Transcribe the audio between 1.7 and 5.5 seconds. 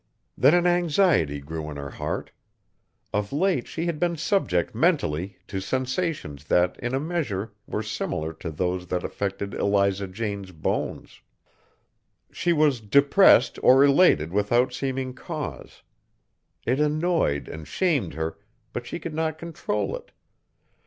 her heart. Of late she had been subject mentally